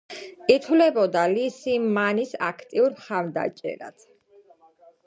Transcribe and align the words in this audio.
ითვლებოდა 0.53 1.25
ლი 1.33 1.43
სინ 1.57 1.85
მანის 1.99 2.35
აქტიურ 2.49 2.97
მხარდამჭერად. 2.99 4.07